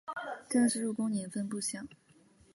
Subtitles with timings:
[0.49, 1.87] 郑氏入宫年份不详。